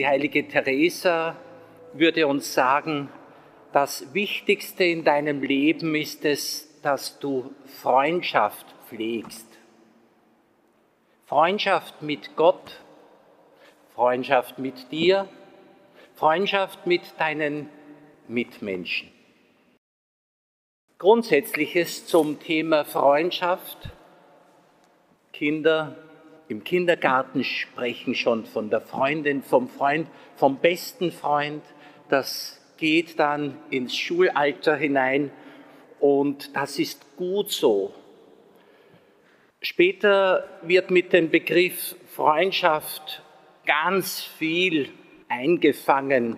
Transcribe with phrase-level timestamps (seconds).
[0.00, 1.36] Die heilige Teresa
[1.92, 3.10] würde uns sagen,
[3.70, 9.46] das Wichtigste in deinem Leben ist es, dass du Freundschaft pflegst.
[11.26, 12.80] Freundschaft mit Gott,
[13.94, 15.28] Freundschaft mit dir,
[16.14, 17.68] Freundschaft mit deinen
[18.26, 19.10] Mitmenschen.
[20.96, 23.90] Grundsätzliches zum Thema Freundschaft.
[25.34, 25.94] Kinder
[26.50, 31.62] im Kindergarten sprechen schon von der Freundin, vom Freund, vom besten Freund.
[32.08, 35.30] Das geht dann ins Schulalter hinein
[36.00, 37.94] und das ist gut so.
[39.60, 43.22] Später wird mit dem Begriff Freundschaft
[43.64, 44.88] ganz viel
[45.28, 46.36] eingefangen.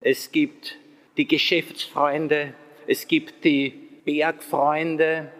[0.00, 0.76] Es gibt
[1.16, 2.54] die Geschäftsfreunde,
[2.88, 3.68] es gibt die
[4.04, 5.30] Bergfreunde,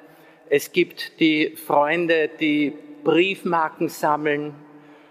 [0.50, 2.74] es gibt die Freunde, die
[3.08, 4.54] Briefmarken sammeln,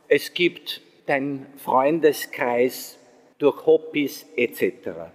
[0.07, 2.99] es gibt den Freundeskreis
[3.39, 5.09] durch Hobbys etc.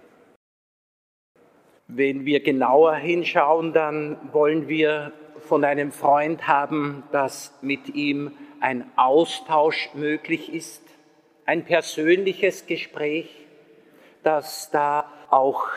[1.87, 8.91] Wenn wir genauer hinschauen, dann wollen wir von einem Freund haben, dass mit ihm ein
[8.97, 10.83] Austausch möglich ist,
[11.45, 13.29] ein persönliches Gespräch,
[14.23, 15.67] dass da auch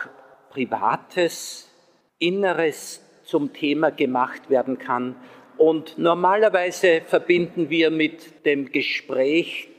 [0.49, 1.71] Privates,
[2.19, 5.15] Inneres zum Thema gemacht werden kann.
[5.57, 9.69] Und normalerweise verbinden wir mit dem Gespräch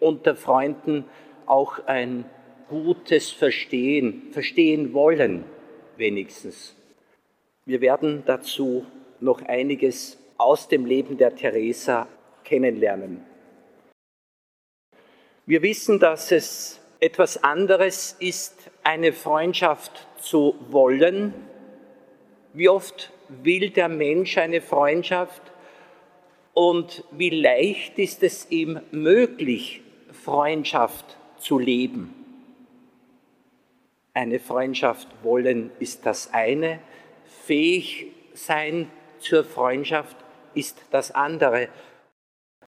[0.00, 1.04] unter Freunden
[1.46, 2.24] auch ein
[2.68, 5.44] gutes Verstehen, verstehen wollen
[5.96, 6.76] wenigstens.
[7.64, 8.84] Wir werden dazu
[9.20, 12.08] noch einiges aus dem Leben der Teresa
[12.44, 13.24] kennenlernen.
[15.46, 21.32] Wir wissen, dass es etwas anderes ist, eine Freundschaft zu wollen.
[22.52, 25.42] Wie oft will der Mensch eine Freundschaft
[26.54, 32.14] und wie leicht ist es ihm möglich, Freundschaft zu leben.
[34.14, 36.80] Eine Freundschaft wollen ist das eine,
[37.44, 40.16] fähig sein zur Freundschaft
[40.54, 41.68] ist das andere.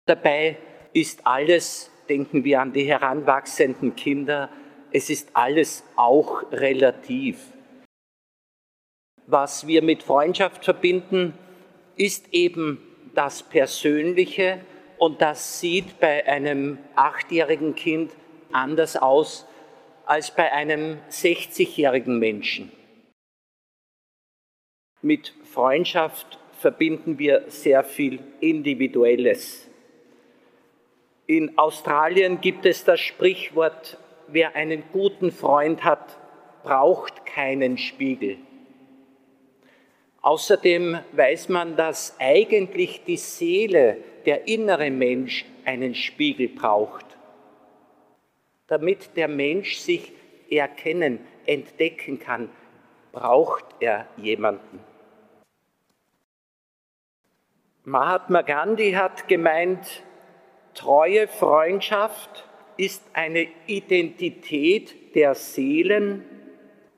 [0.06, 0.58] Dabei
[0.92, 4.50] ist alles, denken wir an die heranwachsenden Kinder,
[4.92, 7.38] es ist alles auch relativ.
[9.32, 11.34] Was wir mit Freundschaft verbinden,
[11.94, 12.82] ist eben
[13.14, 14.60] das Persönliche
[14.98, 18.10] und das sieht bei einem achtjährigen Kind
[18.50, 19.46] anders aus
[20.04, 22.72] als bei einem 60-jährigen Menschen.
[25.00, 29.68] Mit Freundschaft verbinden wir sehr viel Individuelles.
[31.28, 36.18] In Australien gibt es das Sprichwort, wer einen guten Freund hat,
[36.64, 38.38] braucht keinen Spiegel.
[40.22, 47.06] Außerdem weiß man, dass eigentlich die Seele, der innere Mensch, einen Spiegel braucht,
[48.66, 50.12] damit der Mensch sich
[50.50, 52.50] erkennen, entdecken kann,
[53.12, 54.80] braucht er jemanden.
[57.84, 60.03] Mahatma Gandhi hat gemeint,
[60.75, 62.44] treue Freundschaft
[62.76, 66.25] ist eine Identität der Seelen.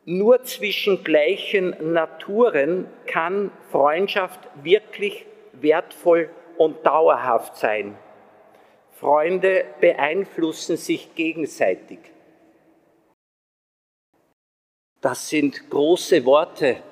[0.04, 7.96] Nur zwischen gleichen Naturen kann Freundschaft wirklich wertvoll und dauerhaft sein.
[8.90, 11.98] Freunde beeinflussen sich gegenseitig.
[15.00, 16.82] Das sind große Worte.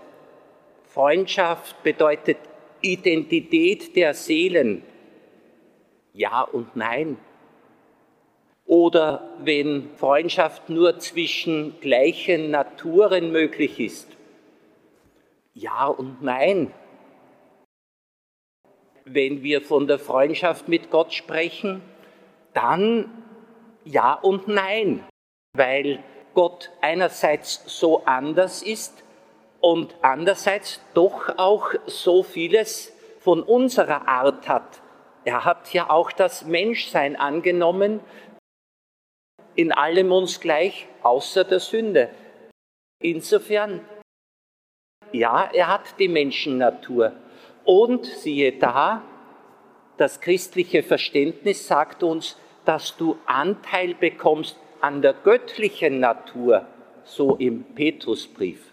[0.84, 2.38] Freundschaft bedeutet
[2.80, 4.82] Identität der Seelen.
[6.12, 7.18] Ja und nein.
[8.70, 14.06] Oder wenn Freundschaft nur zwischen gleichen Naturen möglich ist.
[15.54, 16.72] Ja und nein.
[19.04, 21.82] Wenn wir von der Freundschaft mit Gott sprechen,
[22.54, 23.10] dann
[23.84, 25.02] ja und nein,
[25.52, 25.98] weil
[26.34, 29.02] Gott einerseits so anders ist
[29.58, 34.80] und andererseits doch auch so vieles von unserer Art hat.
[35.24, 37.98] Er hat ja auch das Menschsein angenommen,
[39.54, 42.10] in allem uns gleich, außer der Sünde.
[43.02, 43.80] Insofern,
[45.12, 47.12] ja, er hat die Menschennatur.
[47.64, 49.02] Und siehe da,
[49.96, 56.66] das christliche Verständnis sagt uns, dass du Anteil bekommst an der göttlichen Natur,
[57.04, 58.70] so im Petrusbrief.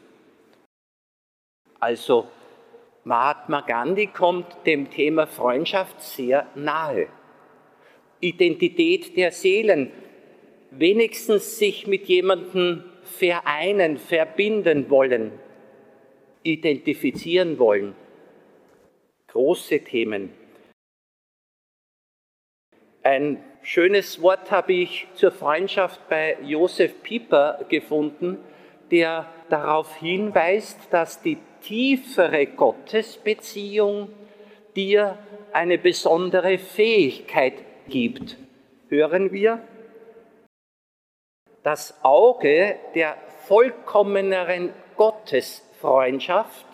[1.79, 2.27] Also
[3.03, 7.07] Mahatma Gandhi kommt dem Thema Freundschaft sehr nahe.
[8.19, 9.91] Identität der Seelen,
[10.71, 15.31] wenigstens sich mit jemandem vereinen, verbinden wollen,
[16.43, 17.95] identifizieren wollen.
[19.27, 20.31] Große Themen.
[23.03, 28.37] Ein schönes Wort habe ich zur Freundschaft bei Josef Pieper gefunden,
[28.91, 34.09] der darauf hinweist, dass die tiefere Gottesbeziehung
[34.75, 35.17] dir
[35.53, 37.53] eine besondere Fähigkeit
[37.89, 38.37] gibt.
[38.89, 39.61] Hören wir?
[41.63, 43.17] Das Auge der
[43.47, 46.65] vollkommeneren Gottesfreundschaft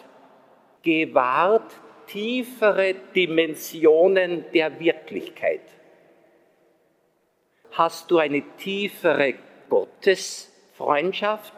[0.83, 5.61] gewahrt tiefere Dimensionen der Wirklichkeit.
[7.71, 9.33] Hast du eine tiefere
[9.69, 11.53] Gottesfreundschaft,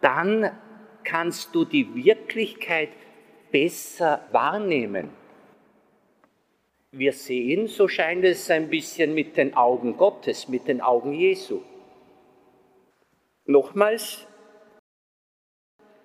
[0.00, 0.56] dann
[1.02, 2.90] kannst du die Wirklichkeit
[3.50, 5.10] besser wahrnehmen.
[6.92, 11.62] Wir sehen, so scheint es ein bisschen mit den Augen Gottes, mit den Augen Jesu.
[13.50, 14.28] Nochmals,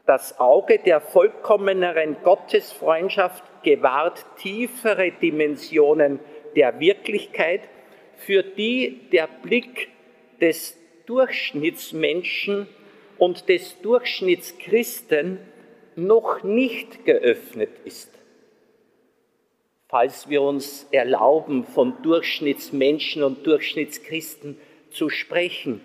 [0.07, 6.19] das Auge der vollkommeneren Gottesfreundschaft gewahrt tiefere Dimensionen
[6.55, 7.61] der Wirklichkeit,
[8.17, 9.89] für die der Blick
[10.41, 10.75] des
[11.05, 12.67] Durchschnittsmenschen
[13.19, 15.39] und des Durchschnittschristen
[15.95, 18.11] noch nicht geöffnet ist.
[19.87, 24.57] Falls wir uns erlauben, von Durchschnittsmenschen und Durchschnittschristen
[24.89, 25.81] zu sprechen,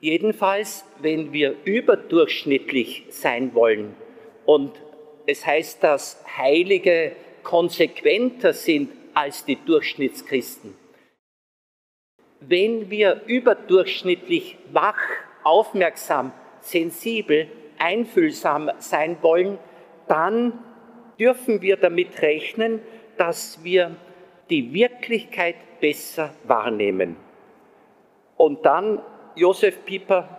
[0.00, 3.94] Jedenfalls, wenn wir überdurchschnittlich sein wollen
[4.46, 4.72] und
[5.26, 7.12] es heißt, dass Heilige
[7.42, 10.74] konsequenter sind als die Durchschnittschristen.
[12.40, 14.98] Wenn wir überdurchschnittlich wach,
[15.44, 17.48] aufmerksam, sensibel,
[17.78, 19.58] einfühlsam sein wollen,
[20.08, 20.58] dann
[21.18, 22.80] dürfen wir damit rechnen,
[23.18, 23.94] dass wir
[24.48, 27.16] die Wirklichkeit besser wahrnehmen.
[28.36, 29.02] Und dann
[29.40, 30.38] Josef Pieper,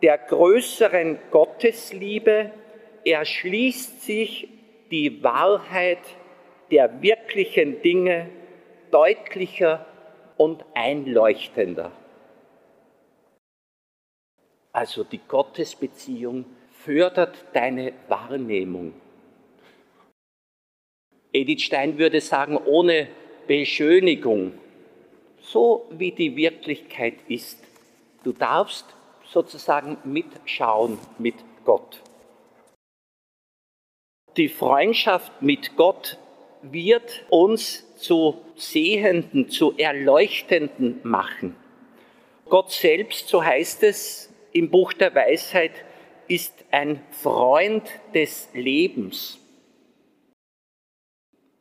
[0.00, 2.52] der größeren Gottesliebe
[3.04, 4.48] erschließt sich
[4.92, 5.98] die Wahrheit
[6.70, 8.30] der wirklichen Dinge
[8.92, 9.86] deutlicher
[10.36, 11.90] und einleuchtender.
[14.70, 18.94] Also die Gottesbeziehung fördert deine Wahrnehmung.
[21.32, 23.08] Edith Stein würde sagen, ohne
[23.48, 24.52] Beschönigung
[25.52, 27.58] so wie die Wirklichkeit ist.
[28.24, 28.86] Du darfst
[29.30, 32.02] sozusagen mitschauen mit Gott.
[34.36, 36.18] Die Freundschaft mit Gott
[36.62, 41.56] wird uns zu Sehenden, zu Erleuchtenden machen.
[42.48, 45.72] Gott selbst, so heißt es im Buch der Weisheit,
[46.28, 49.38] ist ein Freund des Lebens.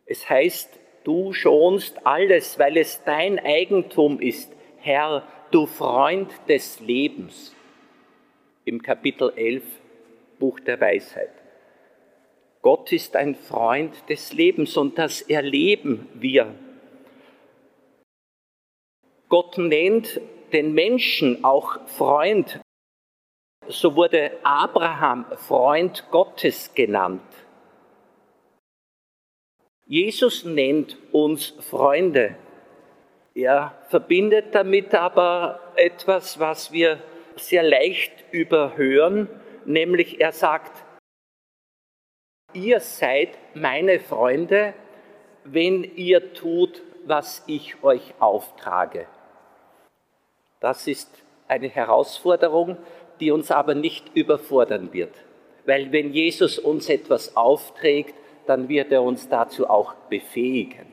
[0.05, 0.69] Es heißt,
[1.05, 5.21] Du schonst alles, weil es dein Eigentum ist, Herr,
[5.51, 7.55] du Freund des Lebens.
[8.65, 9.63] Im Kapitel 11,
[10.39, 11.29] Buch der Weisheit.
[12.63, 16.55] Gott ist ein Freund des Lebens und das erleben wir.
[19.29, 20.19] Gott nennt
[20.53, 22.59] den Menschen auch Freund.
[23.67, 27.21] So wurde Abraham Freund Gottes genannt.
[29.87, 32.35] Jesus nennt uns Freunde.
[33.35, 36.99] Er verbindet damit aber etwas, was wir
[37.35, 39.29] sehr leicht überhören,
[39.65, 40.83] nämlich er sagt,
[42.53, 44.73] ihr seid meine Freunde,
[45.43, 49.05] wenn ihr tut, was ich euch auftrage.
[50.61, 51.11] Das ist
[51.47, 52.77] eine Herausforderung,
[53.19, 55.13] die uns aber nicht überfordern wird.
[55.65, 58.15] Weil wenn Jesus uns etwas aufträgt,
[58.47, 60.85] dann wird er uns dazu auch befähigen.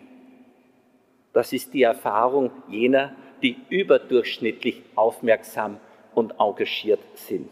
[1.32, 5.78] Das ist die Erfahrung jener, die überdurchschnittlich aufmerksam
[6.14, 7.50] und engagiert sind.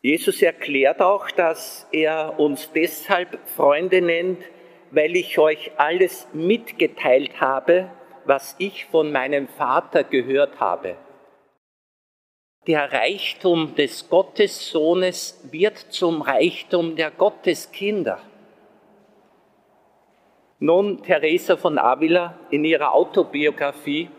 [0.00, 4.42] Jesus erklärt auch, dass er uns deshalb Freunde nennt,
[4.90, 7.90] weil ich euch alles mitgeteilt habe,
[8.24, 10.96] was ich von meinem Vater gehört habe.
[12.66, 18.20] Der Reichtum des Gottessohnes wird zum Reichtum der Gotteskinder.
[20.60, 24.10] Nun, Teresa von Avila in ihrer Autobiografie,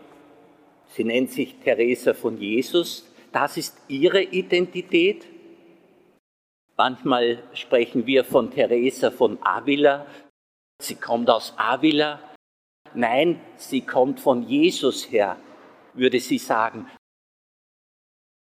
[0.86, 5.26] sie nennt sich Teresa von Jesus, das ist ihre Identität.
[6.78, 10.06] Manchmal sprechen wir von Teresa von Avila,
[10.80, 12.18] sie kommt aus Avila.
[12.94, 15.36] Nein, sie kommt von Jesus her,
[15.92, 16.88] würde sie sagen.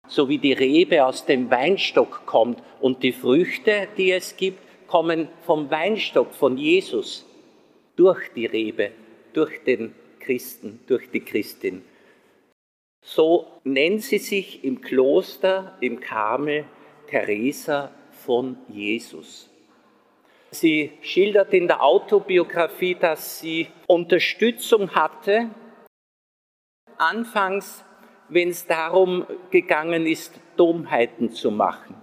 [0.08, 5.30] So wie die Rebe aus dem Weinstock kommt und die Früchte, die es gibt, kommen
[5.42, 7.27] vom Weinstock, von Jesus
[7.98, 8.92] durch die Rebe,
[9.34, 11.84] durch den Christen, durch die Christin.
[13.04, 16.66] So nennt sie sich im Kloster, im Karmel,
[17.08, 19.50] Teresa von Jesus.
[20.52, 25.50] Sie schildert in der Autobiografie, dass sie Unterstützung hatte,
[26.98, 27.84] anfangs,
[28.30, 31.96] wenn es darum gegangen ist, Dummheiten zu machen.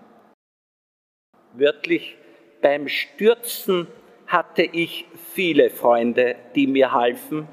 [1.53, 2.17] Wörtlich
[2.63, 3.87] beim Stürzen
[4.35, 7.47] hatte ich viele Freunde, die mir halfen.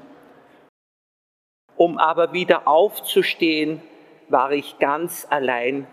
[1.76, 3.80] Um aber wieder aufzustehen,
[4.28, 5.86] war ich ganz allein,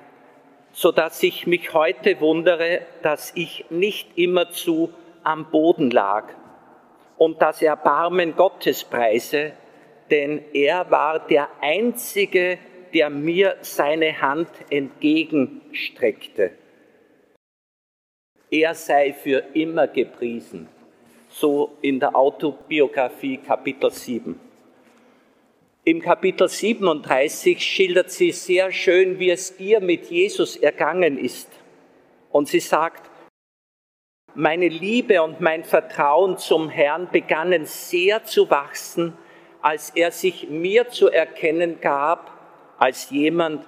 [0.72, 4.92] so dass ich mich heute wundere, dass ich nicht immerzu
[5.24, 6.34] am Boden lag
[7.20, 9.52] und das Erbarmen Gottes preise,
[10.10, 12.58] denn er war der Einzige,
[12.96, 16.54] der mir seine Hand entgegenstreckte.
[18.50, 20.68] Er sei für immer gepriesen,
[21.40, 24.38] so in der Autobiografie Kapitel 7.
[25.86, 31.50] Im Kapitel 37 schildert sie sehr schön, wie es ihr mit Jesus ergangen ist.
[32.30, 33.10] Und sie sagt,
[34.36, 39.14] meine Liebe und mein Vertrauen zum Herrn begannen sehr zu wachsen,
[39.62, 42.32] als er sich mir zu erkennen gab,
[42.78, 43.66] als jemand,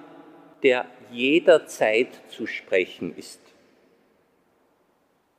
[0.62, 3.40] der jederzeit zu sprechen ist.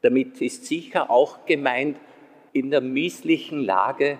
[0.01, 1.97] Damit ist sicher auch gemeint,
[2.53, 4.19] in der mieslichen Lage,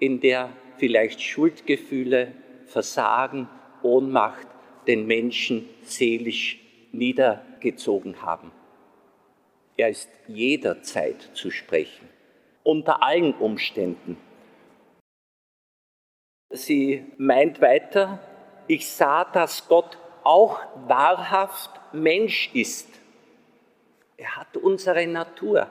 [0.00, 2.32] in der vielleicht Schuldgefühle,
[2.66, 3.48] Versagen,
[3.82, 4.46] Ohnmacht
[4.86, 6.58] den Menschen seelisch
[6.92, 8.50] niedergezogen haben.
[9.76, 12.08] Er ist jederzeit zu sprechen,
[12.64, 14.16] unter allen Umständen.
[16.50, 18.18] Sie meint weiter,
[18.66, 22.88] ich sah, dass Gott auch wahrhaft Mensch ist.
[24.16, 25.70] Er hat unsere Natur.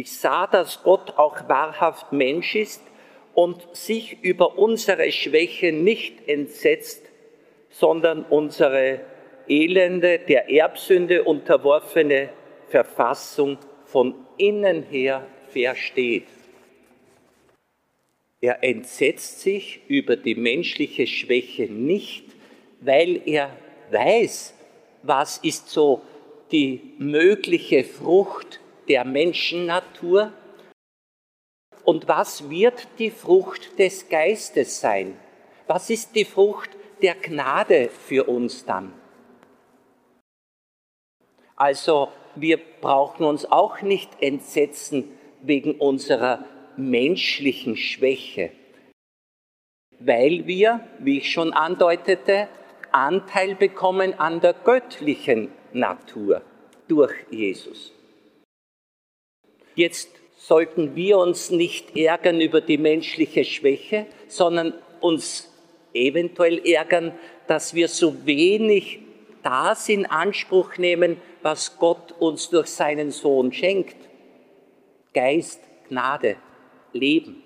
[0.00, 2.80] Ich sah, dass Gott auch wahrhaft Mensch ist
[3.34, 7.02] und sich über unsere Schwäche nicht entsetzt,
[7.68, 9.00] sondern unsere
[9.46, 12.30] elende, der Erbsünde unterworfene
[12.68, 16.28] Verfassung von innen her versteht.
[18.40, 22.24] Er entsetzt sich über die menschliche Schwäche nicht,
[22.80, 23.54] weil er
[23.90, 24.54] weiß,
[25.02, 26.00] was ist so
[26.52, 28.59] die mögliche Frucht
[28.90, 30.32] der Menschennatur
[31.84, 35.16] und was wird die Frucht des Geistes sein?
[35.68, 36.70] Was ist die Frucht
[37.00, 38.92] der Gnade für uns dann?
[41.54, 46.44] Also wir brauchen uns auch nicht entsetzen wegen unserer
[46.76, 48.50] menschlichen Schwäche,
[50.00, 52.48] weil wir, wie ich schon andeutete,
[52.90, 56.42] Anteil bekommen an der göttlichen Natur
[56.88, 57.92] durch Jesus.
[59.74, 65.52] Jetzt sollten wir uns nicht ärgern über die menschliche Schwäche, sondern uns
[65.92, 67.12] eventuell ärgern,
[67.46, 69.00] dass wir so wenig
[69.42, 73.96] das in Anspruch nehmen, was Gott uns durch seinen Sohn schenkt.
[75.14, 76.36] Geist, Gnade,
[76.92, 77.42] Leben.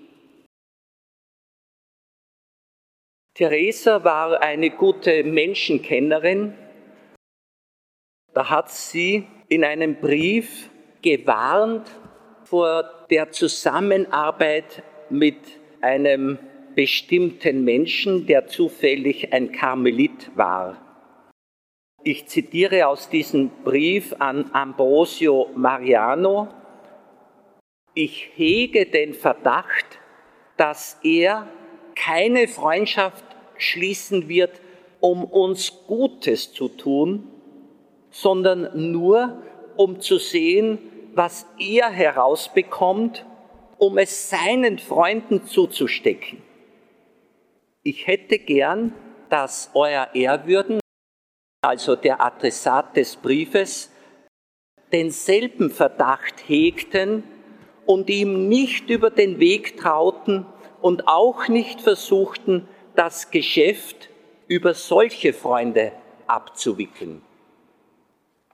[3.35, 6.55] Theresa war eine gute Menschenkennerin.
[8.33, 10.71] Da hat sie in einem Brief
[11.03, 11.91] gewarnt
[12.55, 15.39] vor der Zusammenarbeit mit
[15.81, 16.39] einem
[16.77, 20.77] bestimmten Menschen, der zufällig ein Karmelit war.
[22.05, 26.47] Ich zitiere aus diesem Brief an Ambrosio Mariano,
[27.93, 29.99] ich hege den Verdacht,
[30.57, 31.49] dass er
[31.97, 33.25] keine Freundschaft
[33.59, 34.61] schließen wird,
[35.01, 37.27] um uns Gutes zu tun,
[38.11, 39.43] sondern nur
[39.75, 40.79] um zu sehen,
[41.15, 43.25] was er herausbekommt,
[43.79, 46.43] um es seinen Freunden zuzustecken.
[47.83, 48.95] Ich hätte gern,
[49.29, 50.81] dass Euer Ehrwürden,
[51.63, 53.91] also der Adressat des Briefes,
[54.93, 57.25] denselben Verdacht hegten
[57.87, 60.47] und ihm nicht über den Weg trauten
[60.81, 64.09] und auch nicht versuchten, das Geschäft
[64.47, 65.93] über solche Freunde
[66.27, 67.23] abzuwickeln.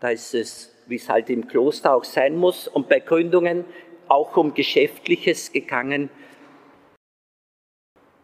[0.01, 3.65] Da ist es, wie es halt im Kloster auch sein muss, und bei Gründungen
[4.09, 6.11] auch um Geschäftliches gegangen.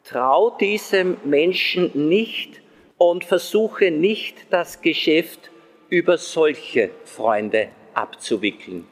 [0.04, 2.60] Trau diesem Menschen nicht
[2.98, 5.50] und versuche nicht, das Geschäft
[5.88, 8.86] über solche Freunde abzuwickeln.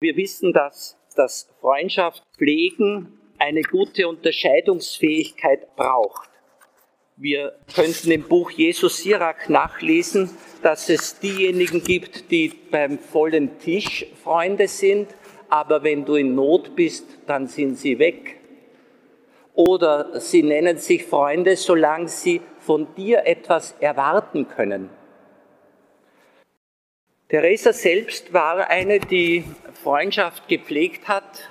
[0.00, 6.30] Wir wissen, dass das Freundschaft pflegen eine gute Unterscheidungsfähigkeit braucht.
[7.16, 10.30] Wir könnten im Buch Jesus Sirach nachlesen,
[10.62, 15.14] dass es diejenigen gibt, die beim vollen Tisch Freunde sind,
[15.48, 18.40] aber wenn du in Not bist, dann sind sie weg.
[19.52, 24.90] Oder sie nennen sich Freunde, solange sie von dir etwas erwarten können.
[27.28, 29.44] Theresa selbst war eine, die
[29.84, 31.48] Freundschaft gepflegt hat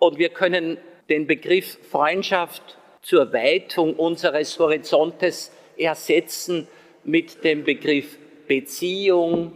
[0.00, 6.66] und wir können den Begriff Freundschaft zur Weitung unseres Horizontes ersetzen
[7.04, 9.52] mit dem Begriff Beziehung,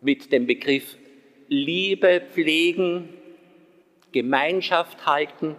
[0.00, 0.96] mit dem Begriff
[1.48, 3.08] Liebe pflegen,
[4.12, 5.56] Gemeinschaft halten.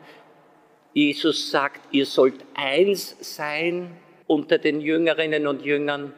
[0.94, 6.14] Jesus sagt, ihr sollt eins sein unter den Jüngerinnen und Jüngern.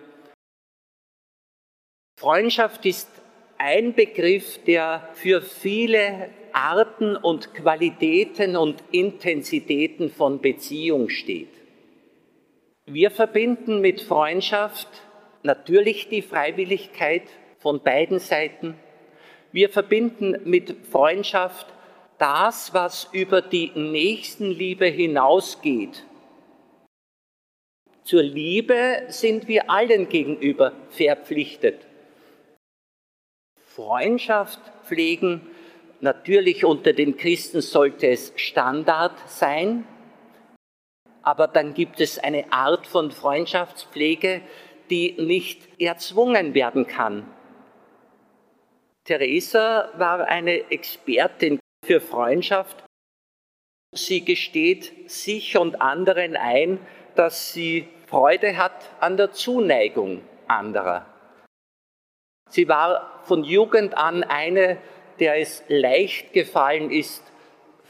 [2.20, 3.10] Freundschaft ist
[3.58, 6.30] ein Begriff, der für viele
[6.62, 11.50] Arten und Qualitäten und Intensitäten von Beziehung steht.
[12.86, 14.88] Wir verbinden mit Freundschaft
[15.42, 17.24] natürlich die Freiwilligkeit
[17.58, 18.76] von beiden Seiten.
[19.52, 21.66] Wir verbinden mit Freundschaft
[22.20, 26.06] das, was über die Nächstenliebe hinausgeht.
[28.04, 31.88] Zur Liebe sind wir allen gegenüber verpflichtet.
[33.66, 35.42] Freundschaft pflegen,
[36.02, 39.86] natürlich unter den Christen sollte es Standard sein,
[41.24, 44.42] aber dann gibt es eine Art von Freundschaftspflege,
[44.90, 47.26] die nicht erzwungen werden kann.
[49.06, 52.84] Theresa war eine Expertin für Freundschaft.
[53.94, 56.80] Sie gesteht sich und anderen ein,
[57.16, 61.06] dass sie Freude hat an der Zuneigung anderer.
[62.50, 64.78] Sie war von Jugend an eine,
[65.22, 67.24] der es leicht gefallen ist,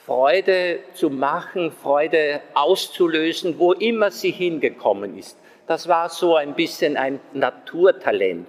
[0.05, 5.38] Freude zu machen, Freude auszulösen, wo immer sie hingekommen ist.
[5.65, 8.47] Das war so ein bisschen ein Naturtalent.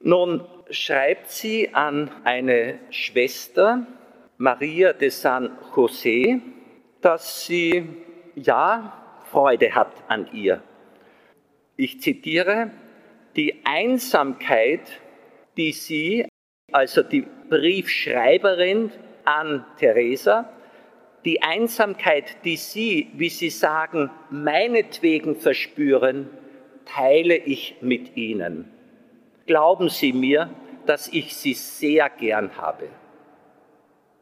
[0.00, 3.86] Nun schreibt sie an eine Schwester,
[4.36, 6.40] Maria de San José,
[7.00, 7.84] dass sie
[8.36, 8.92] ja
[9.32, 10.62] Freude hat an ihr.
[11.76, 12.70] Ich zitiere,
[13.34, 14.82] die Einsamkeit,
[15.56, 16.28] die sie,
[16.72, 18.92] also die Briefschreiberin
[19.24, 20.48] an Theresa,
[21.24, 26.30] die Einsamkeit, die Sie, wie Sie sagen, meinetwegen verspüren,
[26.84, 28.70] teile ich mit Ihnen.
[29.46, 30.50] Glauben Sie mir,
[30.86, 32.88] dass ich Sie sehr gern habe.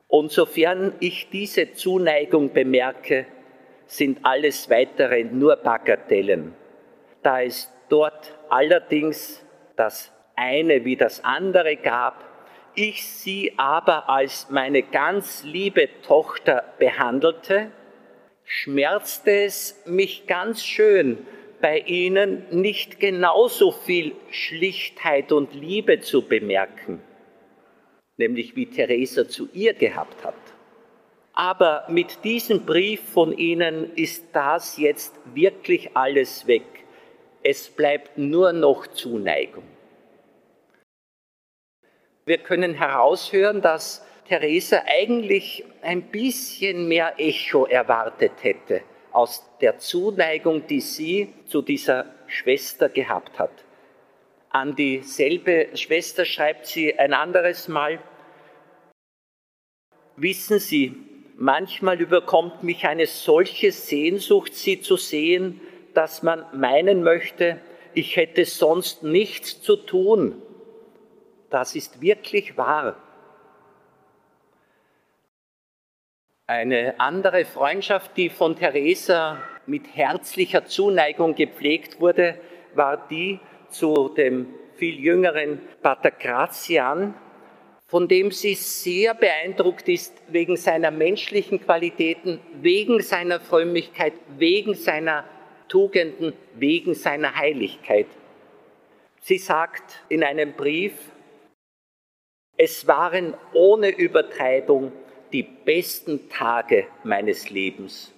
[0.09, 3.27] Und sofern ich diese Zuneigung bemerke,
[3.87, 6.55] sind alles weitere nur Bagatellen.
[7.23, 9.45] Da es dort allerdings
[9.77, 12.25] das eine wie das andere gab,
[12.77, 17.71] ich sie aber als meine ganz liebe Tochter behandelte,
[18.45, 21.27] schmerzte es mich ganz schön,
[21.61, 27.03] bei ihnen nicht genauso viel Schlichtheit und Liebe zu bemerken,
[28.19, 30.35] nämlich wie Theresa zu ihr gehabt hat.
[31.33, 36.65] Aber mit diesem Brief von Ihnen ist das jetzt wirklich alles weg.
[37.43, 39.76] Es bleibt nur noch Zuneigung.
[42.29, 50.67] Wir können heraushören, dass Theresa eigentlich ein bisschen mehr Echo erwartet hätte aus der Zuneigung,
[50.67, 53.53] die sie zu dieser Schwester gehabt hat.
[54.51, 58.01] An dieselbe Schwester schreibt sie ein anderes Mal,
[60.19, 60.97] Wissen Sie,
[61.37, 65.61] manchmal überkommt mich eine solche Sehnsucht, Sie zu sehen,
[65.93, 67.61] dass man meinen möchte,
[67.93, 70.41] ich hätte sonst nichts zu tun.
[71.51, 72.97] Das ist wirklich wahr.
[76.47, 82.41] Eine andere Freundschaft, die von Theresa mit herzlicher Zuneigung gepflegt wurde,
[82.75, 87.15] war die zu dem viel jüngeren Pater Grazian,
[87.87, 95.25] von dem sie sehr beeindruckt ist wegen seiner menschlichen Qualitäten, wegen seiner Frömmigkeit, wegen seiner
[95.69, 98.07] Tugenden wegen seiner Heiligkeit.
[99.21, 100.93] Sie sagt in einem Brief,
[102.57, 104.93] es waren ohne Übertreibung
[105.33, 108.13] die besten Tage meines Lebens.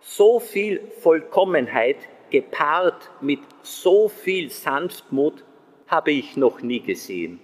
[0.00, 1.96] So viel Vollkommenheit
[2.30, 5.44] gepaart mit so viel Sanftmut
[5.86, 7.40] habe ich noch nie gesehen.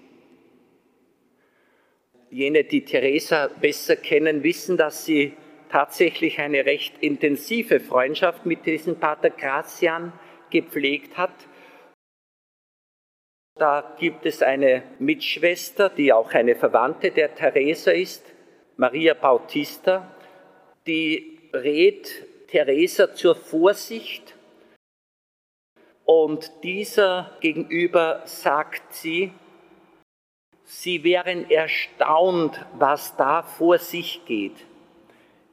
[2.30, 5.34] Jene, die Theresa besser kennen, wissen, dass sie
[5.70, 10.12] tatsächlich eine recht intensive Freundschaft mit diesem Pater Grazian
[10.50, 11.34] gepflegt hat.
[13.56, 18.24] Da gibt es eine Mitschwester, die auch eine Verwandte der Theresa ist,
[18.76, 20.10] Maria Bautista,
[20.88, 24.34] die rät Theresa zur Vorsicht
[26.04, 29.32] und dieser gegenüber sagt sie,
[30.64, 34.66] sie wären erstaunt, was da vor sich geht.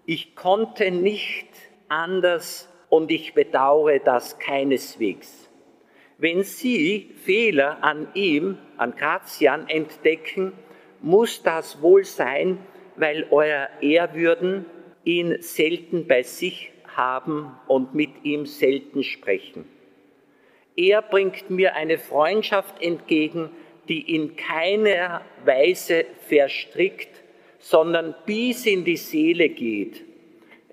[0.07, 1.47] Ich konnte nicht
[1.87, 5.50] anders und ich bedauere das keineswegs.
[6.21, 10.53] Wenn Sie Fehler an ihm, an Gratian, entdecken,
[11.01, 12.59] muss das wohl sein,
[12.95, 14.67] weil euer Ehrwürden
[15.03, 19.65] ihn selten bei sich haben und mit ihm selten sprechen.
[20.75, 23.49] Er bringt mir eine Freundschaft entgegen,
[23.89, 27.23] die in keiner Weise verstrickt,
[27.57, 30.03] sondern bis in die Seele geht.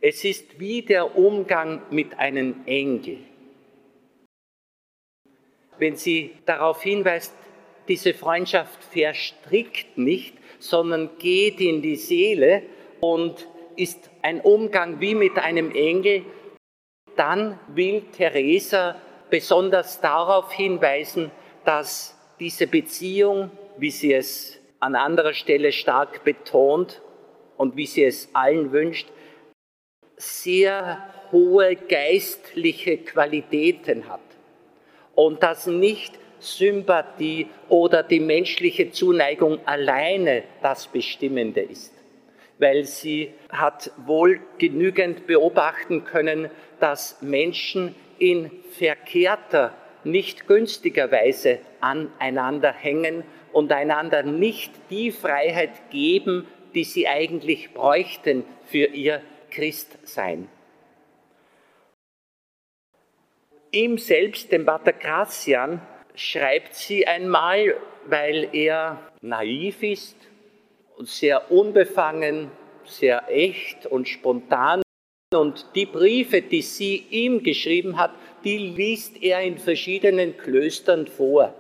[0.03, 3.21] Es ist wie der Umgang mit einem Engel.
[5.79, 7.35] Wenn sie darauf hinweist,
[7.87, 12.63] diese Freundschaft verstrickt nicht, sondern geht in die Seele
[13.01, 16.25] und ist ein Umgang wie mit einem Engel,
[17.17, 18.97] dann will Theresa
[19.31, 21.31] besonders darauf hinweisen,
[21.65, 27.01] dass diese Beziehung, wie sie es an anderer Stelle stark betont
[27.57, 29.09] und wie sie es allen wünscht,
[30.17, 34.28] sehr hohe geistliche Qualitäten hat
[35.19, 41.93] und dass nicht Sympathie oder die menschliche Zuneigung alleine das Bestimmende ist,
[42.61, 52.73] weil sie hat wohl genügend beobachten können, dass Menschen in verkehrter, nicht günstiger Weise aneinander
[52.73, 60.47] hängen und einander nicht die Freiheit geben, die sie eigentlich bräuchten für ihr Christsein.
[63.71, 65.83] Ihm selbst, dem Pater Gracian,
[66.15, 67.77] schreibt sie einmal,
[68.07, 70.17] weil er naiv ist
[70.97, 72.51] und sehr unbefangen,
[72.85, 74.83] sehr echt und spontan.
[75.35, 78.13] Und die Briefe, die sie ihm geschrieben hat,
[78.45, 81.55] die liest er in verschiedenen Klöstern vor.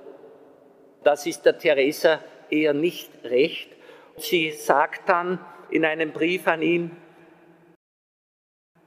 [1.05, 3.68] Das ist der Theresa eher nicht recht.
[4.16, 5.38] Sie sagt dann
[5.71, 6.97] in einem Brief an ihn,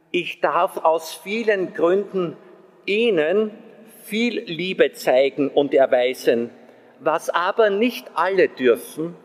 [0.09, 2.35] ich darf aus vielen Gründen
[2.85, 3.51] Ihnen
[4.03, 6.49] viel Liebe zeigen und erweisen,
[6.99, 9.15] was aber nicht alle dürfen,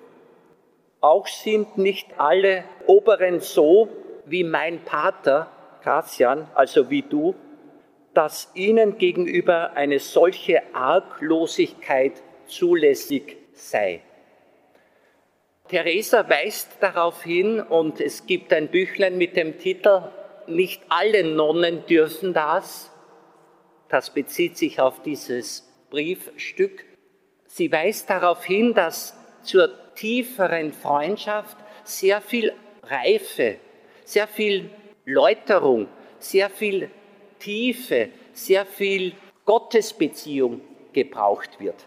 [1.00, 3.88] auch sind nicht alle Oberen so
[4.24, 5.50] wie mein Pater,
[5.82, 7.34] Gracian, also wie du,
[8.14, 12.14] dass ihnen gegenüber eine solche Arglosigkeit
[12.46, 14.00] zulässig sei.
[15.68, 20.02] Theresa weist darauf hin und es gibt ein Büchlein mit dem Titel
[20.46, 22.90] Nicht alle Nonnen dürfen das,
[23.88, 26.84] das bezieht sich auf dieses Briefstück.
[27.46, 33.56] Sie weist darauf hin, dass zur tieferen Freundschaft sehr viel Reife,
[34.04, 34.70] sehr viel
[35.04, 36.90] Läuterung, sehr viel
[37.38, 40.60] Tiefe, sehr viel Gottesbeziehung
[40.92, 41.86] gebraucht wird.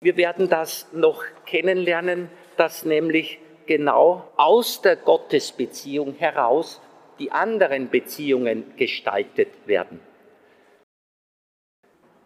[0.00, 6.80] Wir werden das noch kennenlernen, dass nämlich genau aus der Gottesbeziehung heraus
[7.18, 10.00] die anderen Beziehungen gestaltet werden.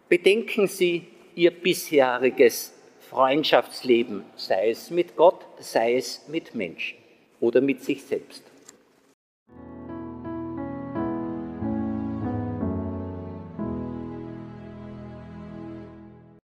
[0.07, 2.73] Bedenken Sie Ihr bisheriges
[3.09, 6.97] Freundschaftsleben, sei es mit Gott, sei es mit Menschen
[7.39, 8.43] oder mit sich selbst.